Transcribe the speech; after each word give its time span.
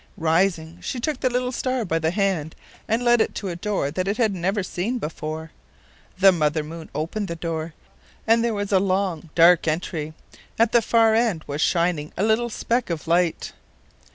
Rising, 0.17 0.79
she 0.81 0.99
took 0.99 1.19
the 1.19 1.29
little 1.29 1.51
star 1.51 1.85
by 1.85 1.99
the 1.99 2.09
hand 2.09 2.55
and 2.87 3.03
led 3.05 3.21
it 3.21 3.35
to 3.35 3.49
a 3.49 3.55
door 3.55 3.91
that 3.91 4.07
it 4.07 4.17
had 4.17 4.33
never 4.33 4.63
seen 4.63 4.97
before. 4.97 5.51
The 6.17 6.31
Mother 6.31 6.63
Moon 6.63 6.89
opened 6.95 7.27
the 7.27 7.35
door, 7.35 7.75
and 8.25 8.43
there 8.43 8.55
was 8.55 8.71
a 8.71 8.79
long 8.79 9.29
dark 9.35 9.67
entry; 9.67 10.15
at 10.57 10.71
the 10.71 10.81
far 10.81 11.13
end 11.13 11.43
was 11.45 11.61
shining 11.61 12.11
a 12.17 12.23
little 12.23 12.49
speck 12.49 12.89
of 12.89 13.07
light. 13.07 13.53